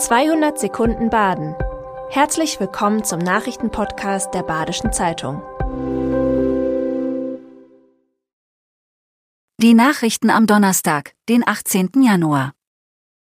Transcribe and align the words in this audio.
200 0.00 0.58
Sekunden 0.58 1.10
Baden. 1.10 1.54
Herzlich 2.08 2.58
willkommen 2.58 3.04
zum 3.04 3.18
Nachrichtenpodcast 3.18 4.32
der 4.32 4.42
Badischen 4.42 4.94
Zeitung. 4.94 5.42
Die 9.60 9.74
Nachrichten 9.74 10.30
am 10.30 10.46
Donnerstag, 10.46 11.12
den 11.28 11.46
18. 11.46 11.90
Januar. 12.02 12.52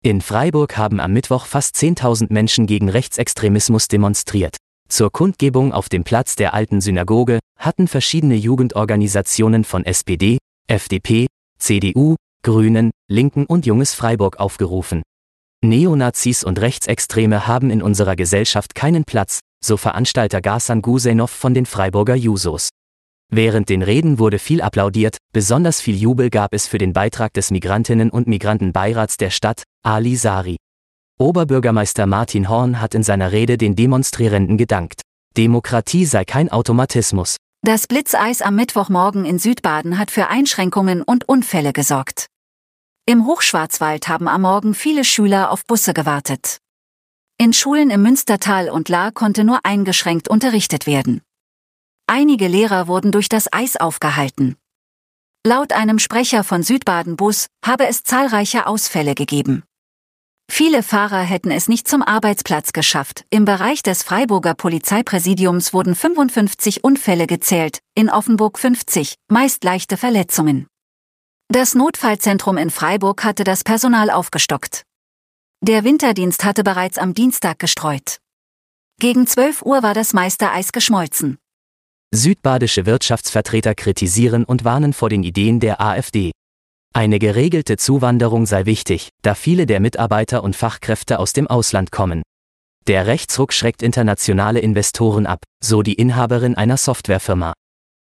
In 0.03 0.21
Freiburg 0.21 0.77
haben 0.77 0.99
am 0.99 1.13
Mittwoch 1.13 1.47
fast 1.47 1.77
10.000 1.77 2.33
Menschen 2.33 2.67
gegen 2.67 2.89
Rechtsextremismus 2.89 3.87
demonstriert. 3.87 4.57
Zur 4.89 5.13
Kundgebung 5.13 5.73
auf 5.73 5.89
dem 5.89 6.03
Platz 6.03 6.35
der 6.35 6.55
alten 6.55 6.81
Synagoge 6.81 7.39
hatten 7.57 7.87
verschiedene 7.87 8.35
Jugendorganisationen 8.35 9.63
von 9.63 9.85
SPD, 9.85 10.39
FDP, 10.67 11.29
CDU, 11.57 12.17
Grünen, 12.43 12.91
Linken 13.09 13.47
und 13.47 13.65
Junges 13.65 13.95
Freiburg 13.95 14.41
aufgerufen. 14.41 15.03
Neonazis 15.69 16.45
und 16.45 16.61
Rechtsextreme 16.61 17.47
haben 17.47 17.71
in 17.71 17.83
unserer 17.83 18.17
Gesellschaft 18.17 18.75
keinen 18.75 19.05
Platz, 19.05 19.41
so 19.65 19.77
Veranstalter 19.77 20.41
Gasan 20.41 20.83
Gusenov 20.83 21.31
von 21.31 21.55
den 21.55 21.67
Freiburger 21.67 22.15
Jusos. 22.15 22.69
Während 23.33 23.69
den 23.69 23.83
Reden 23.83 24.19
wurde 24.19 24.39
viel 24.39 24.63
applaudiert, 24.63 25.19
besonders 25.33 25.81
viel 25.81 25.97
Jubel 25.97 26.31
gab 26.31 26.55
es 26.55 26.67
für 26.67 26.79
den 26.79 26.93
Beitrag 26.93 27.33
des 27.33 27.51
Migrantinnen- 27.51 28.11
und 28.11 28.27
Migrantenbeirats 28.27 29.17
der 29.17 29.31
Stadt, 29.31 29.63
Ali 29.83 30.17
Sari. 30.17 30.57
Oberbürgermeister 31.19 32.07
Martin 32.07 32.49
Horn 32.49 32.81
hat 32.81 32.95
in 32.95 33.03
seiner 33.03 33.33
Rede 33.33 33.57
den 33.57 33.77
Demonstrierenden 33.77 34.59
gedankt. 34.59 35.03
Demokratie 35.37 36.05
sei 36.05 36.25
kein 36.25 36.51
Automatismus. 36.51 37.37
Das 37.63 37.87
Blitzeis 37.87 38.43
am 38.43 38.57
Mittwochmorgen 38.57 39.25
in 39.25 39.39
Südbaden 39.39 39.99
hat 39.99 40.11
für 40.11 40.29
Einschränkungen 40.29 41.03
und 41.03 41.29
Unfälle 41.29 41.73
gesorgt. 41.73 42.27
Im 43.07 43.27
Hochschwarzwald 43.27 44.09
haben 44.09 44.29
am 44.29 44.41
Morgen 44.41 44.73
viele 44.73 45.05
Schüler 45.05 45.51
auf 45.51 45.67
Busse 45.67 45.93
gewartet. 45.93 46.61
In 47.37 47.53
Schulen 47.53 47.91
im 47.91 48.01
Münstertal 48.01 48.71
und 48.71 48.89
Lahr 48.89 49.13
konnte 49.13 49.45
nur 49.45 49.61
eingeschränkt 49.63 50.29
unterrichtet 50.29 50.87
werden. 50.87 51.21
Einige 52.07 52.49
Lehrer 52.49 52.89
wurden 52.89 53.13
durch 53.13 53.29
das 53.29 53.53
Eis 53.53 53.77
aufgehalten. 53.77 54.57
Laut 55.47 55.75
einem 55.75 55.99
Sprecher 55.99 56.45
von 56.45 56.63
Südbaden 56.63 57.17
Bus 57.17 57.49
habe 57.63 57.87
es 57.87 58.05
zahlreiche 58.05 58.67
Ausfälle 58.67 59.15
gegeben. 59.15 59.65
Viele 60.51 60.83
Fahrer 60.83 61.21
hätten 61.21 61.51
es 61.51 61.69
nicht 61.69 61.87
zum 61.87 62.03
Arbeitsplatz 62.03 62.73
geschafft. 62.73 63.27
Im 63.29 63.45
Bereich 63.45 63.83
des 63.83 64.03
Freiburger 64.03 64.55
Polizeipräsidiums 64.55 65.75
wurden 65.75 65.95
55 65.95 66.83
Unfälle 66.83 67.27
gezählt, 67.27 67.81
in 67.95 68.09
Offenburg 68.09 68.59
50, 68.59 69.17
meist 69.29 69.63
leichte 69.63 69.99
Verletzungen. 69.99 70.69
Das 71.55 71.77
Notfallzentrum 71.77 72.57
in 72.57 72.69
Freiburg 72.69 73.23
hatte 73.23 73.45
das 73.45 73.63
Personal 73.63 74.11
aufgestockt. 74.11 74.83
Der 75.61 75.85
Winterdienst 75.85 76.43
hatte 76.43 76.65
bereits 76.65 76.99
am 76.99 77.15
Dienstag 77.15 77.61
gestreut. 77.61 78.19
Gegen 79.01 79.25
12 79.29 79.63
Uhr 79.63 79.85
war 79.85 79.95
das 79.95 80.15
meiste 80.15 80.51
Eis 80.51 80.73
geschmolzen. 80.73 81.39
Südbadische 82.13 82.87
Wirtschaftsvertreter 82.87 83.77
kritisieren 83.77 84.43
und 84.43 84.65
warnen 84.65 84.93
vor 84.93 85.11
den 85.11 85.23
Ideen 85.23 85.61
der 85.61 85.81
AfD. 85.81 86.33
Eine 86.93 87.21
geregelte 87.21 87.77
Zuwanderung 87.77 88.47
sei 88.47 88.67
wichtig, 88.67 89.11
da 89.23 89.37
viele 89.37 89.67
der 89.67 89.79
Mitarbeiter 89.79 90.43
und 90.43 90.57
Fachkräfte 90.57 91.21
aus 91.21 91.35
dem 91.35 91.47
Ausland 91.47 91.93
kommen. 91.93 92.25
Der 92.89 93.07
Rechtsruck 93.07 93.53
schreckt 93.53 93.85
internationale 93.85 94.59
Investoren 94.59 95.25
ab, 95.25 95.45
so 95.63 95.83
die 95.83 95.95
Inhaberin 95.95 96.57
einer 96.57 96.79
Softwarefirma. 96.79 97.53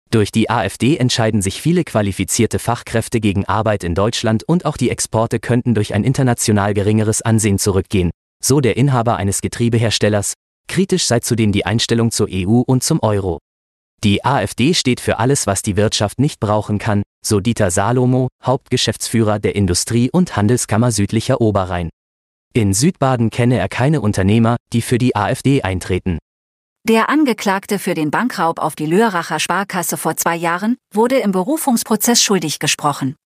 Durch 0.09 0.31
die 0.31 0.49
AfD 0.49 0.95
entscheiden 0.97 1.41
sich 1.41 1.61
viele 1.61 1.83
qualifizierte 1.83 2.59
Fachkräfte 2.59 3.19
gegen 3.19 3.45
Arbeit 3.45 3.83
in 3.83 3.93
Deutschland 3.93 4.43
und 4.43 4.65
auch 4.65 4.77
die 4.77 4.89
Exporte 4.89 5.39
könnten 5.39 5.75
durch 5.75 5.93
ein 5.93 6.05
international 6.05 6.73
geringeres 6.73 7.21
Ansehen 7.21 7.59
zurückgehen, 7.59 8.11
so 8.41 8.61
der 8.61 8.77
Inhaber 8.77 9.17
eines 9.17 9.41
Getriebeherstellers. 9.41 10.33
Kritisch 10.69 11.05
sei 11.05 11.19
zudem 11.19 11.51
die 11.51 11.65
Einstellung 11.65 12.11
zur 12.11 12.27
EU 12.31 12.61
und 12.61 12.83
zum 12.83 13.01
Euro. 13.01 13.39
Die 14.03 14.23
AfD 14.23 14.73
steht 14.73 15.01
für 15.01 15.17
alles, 15.19 15.47
was 15.47 15.61
die 15.61 15.75
Wirtschaft 15.75 16.19
nicht 16.19 16.39
brauchen 16.39 16.77
kann, 16.77 17.03
so 17.25 17.39
Dieter 17.39 17.71
Salomo, 17.71 18.29
Hauptgeschäftsführer 18.45 19.39
der 19.39 19.55
Industrie- 19.55 20.11
und 20.11 20.35
Handelskammer 20.37 20.91
Südlicher 20.91 21.41
Oberrhein. 21.41 21.89
In 22.53 22.73
Südbaden 22.73 23.29
kenne 23.29 23.57
er 23.57 23.67
keine 23.67 24.01
Unternehmer, 24.01 24.55
die 24.71 24.81
für 24.81 24.97
die 24.97 25.15
AfD 25.15 25.63
eintreten. 25.63 26.19
Der 26.87 27.09
Angeklagte 27.09 27.79
für 27.79 27.95
den 27.95 28.11
Bankraub 28.11 28.59
auf 28.59 28.73
die 28.73 28.85
Lörracher 28.85 29.41
Sparkasse 29.41 29.97
vor 29.97 30.15
zwei 30.15 30.37
Jahren 30.37 30.77
wurde 30.93 31.17
im 31.17 31.33
Berufungsprozess 31.33 32.23
schuldig 32.23 32.59
gesprochen. 32.59 33.17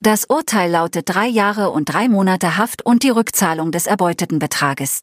Das 0.00 0.26
Urteil 0.26 0.70
lautet 0.70 1.08
drei 1.08 1.26
Jahre 1.26 1.70
und 1.70 1.86
drei 1.86 2.08
Monate 2.08 2.56
Haft 2.56 2.86
und 2.86 3.02
die 3.02 3.10
Rückzahlung 3.10 3.72
des 3.72 3.88
erbeuteten 3.88 4.38
Betrages. 4.38 5.00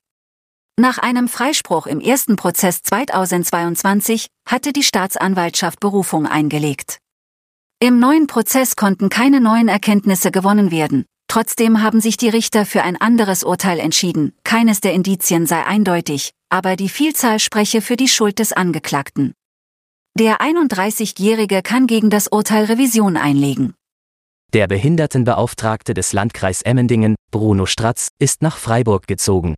Nach 0.80 1.00
einem 1.00 1.28
Freispruch 1.28 1.86
im 1.86 2.00
ersten 2.00 2.38
Prozess 2.38 2.82
2022 2.82 4.28
hatte 4.48 4.72
die 4.72 4.84
Staatsanwaltschaft 4.84 5.82
Berufung 5.82 6.26
eingelegt. 6.26 7.00
Im 7.82 8.00
neuen 8.00 8.28
Prozess 8.28 8.78
konnten 8.78 9.10
keine 9.10 9.42
neuen 9.42 9.68
Erkenntnisse 9.68 10.32
gewonnen 10.32 10.72
werden, 10.72 11.04
trotzdem 11.32 11.82
haben 11.82 12.02
sich 12.02 12.18
die 12.18 12.28
Richter 12.28 12.66
für 12.66 12.84
ein 12.84 13.00
anderes 13.00 13.46
Urteil 13.46 13.80
entschieden, 13.80 14.34
keines 14.44 14.82
der 14.82 14.92
Indizien 14.92 15.46
sei 15.46 15.66
eindeutig, 15.66 16.32
aber 16.50 16.76
die 16.76 16.90
Vielzahl 16.90 17.40
spreche 17.40 17.80
für 17.80 17.96
die 17.96 18.10
Schuld 18.10 18.38
des 18.40 18.52
Angeklagten. 18.52 19.32
Der 20.20 20.42
31-Jährige 20.42 21.62
kann 21.62 21.88
gegen 21.88 22.10
das 22.10 22.28
Urteil 22.28 22.66
Revision 22.66 23.16
einlegen. 23.16 23.76
Der 24.52 24.68
Behindertenbeauftragte 24.68 25.94
des 25.94 26.12
Landkreis 26.12 26.64
Emmendingen, 26.64 27.16
Bruno 27.32 27.66
Stratz, 27.66 28.10
ist 28.20 28.42
nach 28.42 28.58
Freiburg 28.58 29.08
gezogen. 29.08 29.56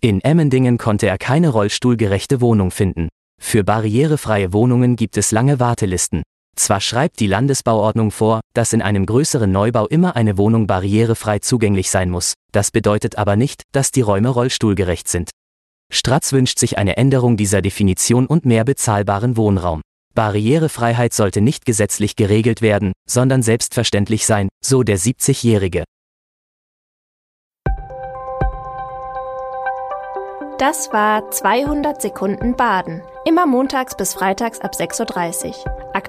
In 0.00 0.20
Emmendingen 0.20 0.78
konnte 0.78 1.06
er 1.06 1.18
keine 1.18 1.50
rollstuhlgerechte 1.50 2.40
Wohnung 2.40 2.72
finden. 2.72 3.08
Für 3.40 3.62
barrierefreie 3.62 4.52
Wohnungen 4.52 4.96
gibt 4.96 5.16
es 5.16 5.30
lange 5.30 5.60
Wartelisten. 5.60 6.24
Zwar 6.56 6.80
schreibt 6.80 7.20
die 7.20 7.26
Landesbauordnung 7.26 8.10
vor, 8.10 8.40
dass 8.54 8.72
in 8.72 8.82
einem 8.82 9.06
größeren 9.06 9.50
Neubau 9.50 9.86
immer 9.86 10.16
eine 10.16 10.38
Wohnung 10.38 10.66
barrierefrei 10.66 11.40
zugänglich 11.40 11.90
sein 11.90 12.10
muss, 12.10 12.34
das 12.52 12.70
bedeutet 12.70 13.18
aber 13.18 13.36
nicht, 13.36 13.62
dass 13.72 13.90
die 13.90 14.02
Räume 14.02 14.28
rollstuhlgerecht 14.28 15.08
sind. 15.08 15.30
Stratz 15.92 16.32
wünscht 16.32 16.58
sich 16.58 16.78
eine 16.78 16.96
Änderung 16.96 17.36
dieser 17.36 17.62
Definition 17.62 18.26
und 18.26 18.46
mehr 18.46 18.64
bezahlbaren 18.64 19.36
Wohnraum. 19.36 19.82
Barrierefreiheit 20.14 21.12
sollte 21.12 21.40
nicht 21.40 21.66
gesetzlich 21.66 22.16
geregelt 22.16 22.62
werden, 22.62 22.92
sondern 23.08 23.42
selbstverständlich 23.42 24.26
sein, 24.26 24.48
so 24.64 24.82
der 24.82 24.98
70-Jährige. 24.98 25.84
Das 30.58 30.92
war 30.92 31.30
200 31.32 32.00
Sekunden 32.00 32.54
Baden. 32.54 33.02
Immer 33.24 33.44
montags 33.44 33.96
bis 33.96 34.14
freitags 34.14 34.60
ab 34.60 34.72
6.30 34.74 35.48
Uhr. 35.48 35.73